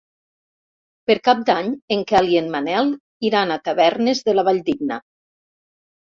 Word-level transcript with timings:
Per 1.09 1.15
Cap 1.27 1.41
d'Any 1.49 1.67
en 1.95 1.99
Quel 2.11 2.29
i 2.35 2.39
en 2.39 2.47
Manel 2.55 2.89
iran 3.29 3.53
a 3.53 3.59
Tavernes 3.67 4.23
de 4.31 4.35
la 4.39 4.45
Valldigna. 4.49 4.99